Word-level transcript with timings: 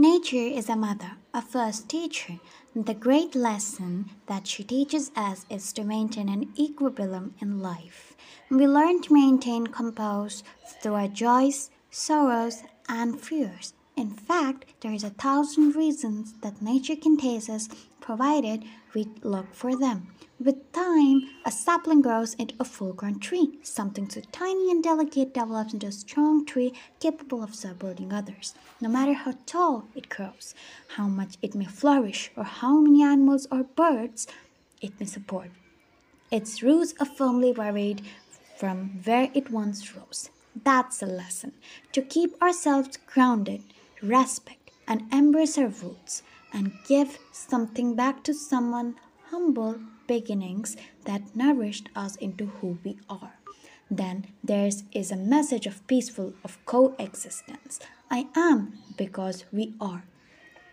Nature 0.00 0.36
is 0.36 0.68
a 0.68 0.76
mother, 0.76 1.16
a 1.34 1.42
first 1.42 1.88
teacher. 1.88 2.34
The 2.76 2.94
great 2.94 3.34
lesson 3.34 4.10
that 4.26 4.46
she 4.46 4.62
teaches 4.62 5.10
us 5.16 5.44
is 5.50 5.72
to 5.72 5.82
maintain 5.82 6.28
an 6.28 6.52
equilibrium 6.56 7.34
in 7.40 7.58
life. 7.58 8.14
We 8.48 8.68
learn 8.68 9.02
to 9.02 9.12
maintain 9.12 9.66
compose 9.66 10.44
through 10.80 10.94
our 10.94 11.08
joys, 11.08 11.72
sorrows, 11.90 12.62
and 12.88 13.20
fears. 13.20 13.74
In 13.98 14.10
fact, 14.10 14.64
there 14.78 14.92
is 14.92 15.02
a 15.02 15.10
thousand 15.10 15.74
reasons 15.74 16.34
that 16.42 16.62
nature 16.62 16.94
can 16.94 17.16
taste 17.16 17.50
us 17.50 17.68
provided 18.00 18.62
we 18.94 19.08
look 19.24 19.52
for 19.52 19.74
them. 19.74 20.14
With 20.38 20.70
time, 20.70 21.22
a 21.44 21.50
sapling 21.50 22.00
grows 22.00 22.34
into 22.34 22.54
a 22.60 22.64
full 22.64 22.92
grown 22.92 23.18
tree. 23.18 23.58
Something 23.64 24.08
so 24.08 24.20
tiny 24.30 24.70
and 24.70 24.84
delicate 24.84 25.34
develops 25.34 25.72
into 25.72 25.88
a 25.88 25.92
strong 25.92 26.46
tree 26.46 26.74
capable 27.00 27.42
of 27.42 27.56
supporting 27.56 28.12
others. 28.12 28.54
No 28.80 28.88
matter 28.88 29.14
how 29.14 29.34
tall 29.46 29.88
it 29.96 30.08
grows, 30.08 30.54
how 30.94 31.08
much 31.08 31.34
it 31.42 31.56
may 31.56 31.64
flourish, 31.64 32.30
or 32.36 32.44
how 32.44 32.78
many 32.78 33.02
animals 33.02 33.48
or 33.50 33.64
birds 33.64 34.28
it 34.80 34.92
may 35.00 35.06
support, 35.06 35.50
its 36.30 36.62
roots 36.62 36.94
are 37.00 37.16
firmly 37.18 37.52
buried 37.52 38.02
from 38.56 39.00
where 39.02 39.28
it 39.34 39.50
once 39.50 39.96
rose. 39.96 40.30
That's 40.54 41.02
a 41.02 41.06
lesson. 41.06 41.52
To 41.92 42.02
keep 42.02 42.40
ourselves 42.40 42.96
grounded, 42.96 43.62
respect 44.02 44.70
and 44.86 45.02
embrace 45.12 45.58
our 45.58 45.68
roots, 45.68 46.22
and 46.52 46.72
give 46.86 47.18
something 47.30 47.94
back 47.94 48.24
to 48.24 48.32
someone 48.32 48.94
humble 49.30 49.78
beginnings 50.06 50.76
that 51.04 51.36
nourished 51.36 51.90
us 51.94 52.16
into 52.16 52.46
who 52.46 52.78
we 52.82 52.96
are. 53.10 53.34
Then 53.90 54.26
there 54.42 54.70
is 54.92 55.10
a 55.10 55.16
message 55.16 55.66
of 55.66 55.86
peaceful 55.86 56.32
of 56.44 56.64
coexistence. 56.64 57.80
I 58.10 58.28
am 58.34 58.78
because 58.96 59.44
we 59.52 59.74
are. 59.80 60.04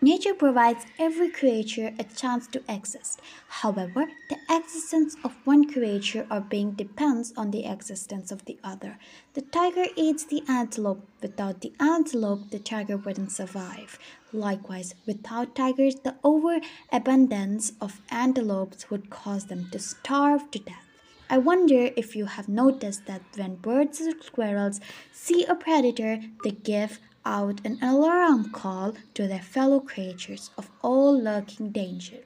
Nature 0.00 0.32
provides 0.32 0.86
every 0.96 1.28
creature 1.28 1.92
a 1.98 2.04
chance 2.04 2.46
to 2.46 2.62
exist. 2.68 3.20
However, 3.48 4.06
the 4.28 4.38
existence 4.48 5.16
of 5.24 5.34
one 5.44 5.68
creature 5.72 6.24
or 6.30 6.40
being 6.40 6.70
depends 6.72 7.32
on 7.36 7.50
the 7.50 7.66
existence 7.66 8.30
of 8.30 8.44
the 8.44 8.60
other. 8.62 8.96
The 9.34 9.42
tiger 9.42 9.86
eats 9.96 10.24
the 10.24 10.44
antelope. 10.46 11.04
Without 11.20 11.62
the 11.62 11.72
antelope, 11.80 12.50
the 12.50 12.60
tiger 12.60 12.96
wouldn't 12.96 13.32
survive. 13.32 13.98
Likewise, 14.32 14.94
without 15.04 15.56
tigers, 15.56 15.96
the 15.96 16.14
overabundance 16.22 17.72
of 17.80 18.00
antelopes 18.08 18.88
would 18.90 19.10
cause 19.10 19.46
them 19.46 19.68
to 19.72 19.80
starve 19.80 20.48
to 20.52 20.60
death. 20.60 20.86
I 21.28 21.38
wonder 21.38 21.90
if 21.96 22.14
you 22.14 22.26
have 22.26 22.48
noticed 22.48 23.06
that 23.06 23.22
when 23.34 23.56
birds 23.56 24.00
or 24.00 24.12
squirrels 24.22 24.80
see 25.12 25.44
a 25.44 25.56
predator, 25.56 26.20
they 26.44 26.52
give 26.52 27.00
out 27.28 27.60
an 27.64 27.78
alarm 27.82 28.50
call 28.50 28.94
to 29.12 29.28
their 29.28 29.42
fellow 29.42 29.78
creatures 29.80 30.50
of 30.56 30.70
all 30.82 31.22
lurking 31.22 31.70
danger. 31.70 32.20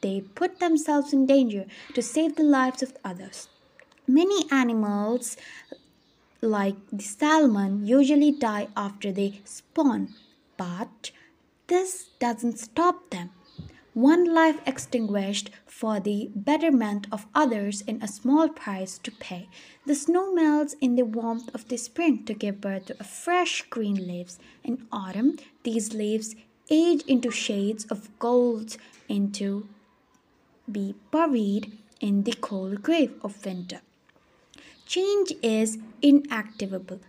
They 0.00 0.22
put 0.34 0.58
themselves 0.58 1.12
in 1.12 1.26
danger 1.26 1.66
to 1.94 2.02
save 2.02 2.34
the 2.34 2.42
lives 2.42 2.82
of 2.82 2.96
others. 3.04 3.48
Many 4.08 4.50
animals, 4.50 5.36
like 6.40 6.74
the 6.90 7.04
salmon, 7.04 7.86
usually 7.86 8.32
die 8.32 8.66
after 8.76 9.12
they 9.12 9.40
spawn, 9.44 10.08
but 10.56 11.12
this 11.68 12.08
doesn't 12.18 12.58
stop 12.58 13.10
them 13.10 13.30
one 13.94 14.24
life 14.32 14.58
extinguished 14.66 15.50
for 15.66 16.00
the 16.00 16.30
betterment 16.34 17.06
of 17.12 17.26
others 17.34 17.82
in 17.82 18.02
a 18.02 18.08
small 18.08 18.48
price 18.48 18.98
to 18.98 19.10
pay. 19.10 19.48
The 19.86 19.94
snow 19.94 20.32
melts 20.32 20.74
in 20.80 20.96
the 20.96 21.04
warmth 21.04 21.54
of 21.54 21.68
the 21.68 21.76
spring 21.76 22.24
to 22.24 22.34
give 22.34 22.60
birth 22.60 22.86
to 22.86 23.04
fresh 23.04 23.62
green 23.68 24.06
leaves. 24.06 24.38
In 24.64 24.86
autumn, 24.90 25.36
these 25.62 25.92
leaves 25.92 26.34
age 26.70 27.02
into 27.06 27.30
shades 27.30 27.84
of 27.86 28.08
gold 28.18 28.76
into 29.08 29.68
be 30.70 30.94
buried 31.10 31.76
in 32.00 32.22
the 32.22 32.32
cold 32.32 32.82
grave 32.82 33.12
of 33.22 33.44
winter. 33.44 33.80
Change 34.86 35.32
is 35.42 35.78
inactivable. 36.02 37.00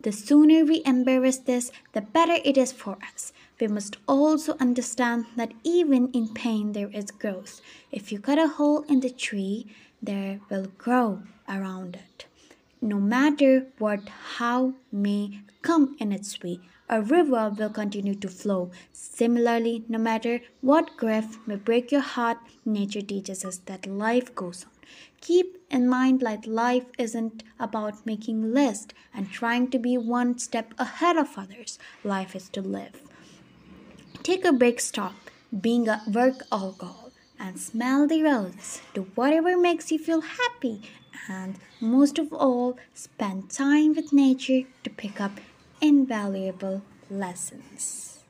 The 0.00 0.12
sooner 0.12 0.64
we 0.64 0.82
embrace 0.84 1.38
this, 1.38 1.70
the 1.92 2.00
better 2.00 2.38
it 2.44 2.56
is 2.56 2.72
for 2.72 2.98
us 3.12 3.32
we 3.62 3.68
must 3.68 3.96
also 4.08 4.56
understand 4.58 5.24
that 5.36 5.52
even 5.62 6.08
in 6.08 6.26
pain 6.34 6.72
there 6.72 6.90
is 6.90 7.12
growth. 7.12 7.60
If 7.92 8.10
you 8.10 8.18
cut 8.18 8.36
a 8.36 8.48
hole 8.48 8.82
in 8.88 8.98
the 8.98 9.10
tree, 9.10 9.66
there 10.02 10.40
will 10.50 10.66
grow 10.78 11.22
around 11.48 11.94
it. 11.94 12.26
No 12.80 12.98
matter 12.98 13.66
what 13.78 14.08
how 14.38 14.74
may 14.90 15.42
come 15.62 15.94
in 16.00 16.10
its 16.10 16.42
way, 16.42 16.58
a 16.88 17.02
river 17.02 17.50
will 17.56 17.70
continue 17.70 18.16
to 18.16 18.28
flow. 18.28 18.72
Similarly, 18.92 19.84
no 19.88 19.98
matter 19.98 20.40
what 20.60 20.96
grief 20.96 21.38
may 21.46 21.54
break 21.54 21.92
your 21.92 22.00
heart, 22.00 22.38
nature 22.64 23.00
teaches 23.00 23.44
us 23.44 23.58
that 23.66 23.86
life 23.86 24.34
goes 24.34 24.64
on. 24.64 24.72
Keep 25.20 25.58
in 25.70 25.88
mind 25.88 26.18
that 26.22 26.48
life 26.48 26.86
isn't 26.98 27.44
about 27.60 28.04
making 28.04 28.52
lists 28.52 28.92
and 29.14 29.30
trying 29.30 29.70
to 29.70 29.78
be 29.78 29.96
one 29.96 30.36
step 30.38 30.74
ahead 30.78 31.16
of 31.16 31.38
others. 31.38 31.78
Life 32.02 32.34
is 32.34 32.48
to 32.48 32.60
live. 32.60 33.11
Take 34.22 34.44
a 34.44 34.52
break 34.52 34.78
stop 34.78 35.14
being 35.60 35.88
a 35.88 36.00
work 36.06 36.44
alcohol 36.52 37.10
and 37.40 37.58
smell 37.58 38.06
the 38.06 38.22
roses. 38.22 38.80
Do 38.94 39.08
whatever 39.16 39.58
makes 39.58 39.90
you 39.90 39.98
feel 39.98 40.20
happy 40.20 40.82
and 41.28 41.56
most 41.80 42.20
of 42.20 42.32
all 42.32 42.78
spend 42.94 43.50
time 43.50 43.94
with 43.94 44.12
nature 44.12 44.62
to 44.84 44.90
pick 44.90 45.20
up 45.20 45.40
invaluable 45.80 46.82
lessons. 47.10 48.21